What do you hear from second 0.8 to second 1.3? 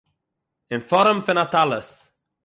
פאָרעם